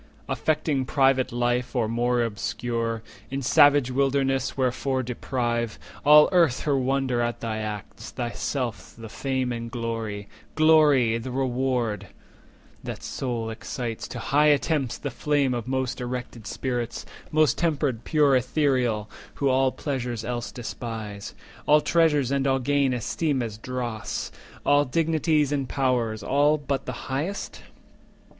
Affecting 0.27 0.85
private 0.85 1.31
life, 1.31 1.75
or 1.75 1.87
more 1.87 2.23
obscure 2.23 3.03
In 3.29 3.43
savage 3.43 3.91
wilderness, 3.91 4.57
wherefore 4.57 5.03
deprive 5.03 5.77
All 6.03 6.27
Earth 6.31 6.61
her 6.61 6.75
wonder 6.75 7.21
at 7.21 7.39
thy 7.39 7.57
acts, 7.57 8.09
thyself 8.09 8.95
The 8.97 9.09
fame 9.09 9.51
and 9.51 9.69
glory—glory, 9.69 11.19
the 11.19 11.29
reward 11.29 12.07
That 12.83 13.03
sole 13.03 13.51
excites 13.51 14.07
to 14.07 14.17
high 14.17 14.47
attempts 14.47 14.97
the 14.97 15.11
flame 15.11 15.53
Of 15.53 15.67
most 15.67 16.01
erected 16.01 16.47
spirits, 16.47 17.05
most 17.31 17.59
tempered 17.59 18.03
pure 18.03 18.35
AEthereal, 18.35 19.05
who 19.35 19.49
all 19.49 19.71
pleasures 19.71 20.25
else 20.25 20.51
despise, 20.51 21.35
All 21.67 21.79
treasures 21.79 22.31
and 22.31 22.47
all 22.47 22.57
gain 22.57 22.91
esteem 22.93 23.43
as 23.43 23.59
dross, 23.59 24.31
And 24.65 24.89
dignities 24.89 25.51
and 25.51 25.69
powers, 25.69 26.23
all 26.23 26.57
but 26.57 26.87
the 26.87 27.05
highest? 27.11 27.61